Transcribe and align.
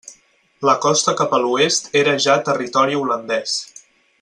La 0.69 0.73
costa 0.85 1.13
cap 1.19 1.35
a 1.37 1.41
l'oest 1.43 1.91
era 2.01 2.17
ja 2.25 2.39
territori 2.49 2.99
holandès. 3.03 3.57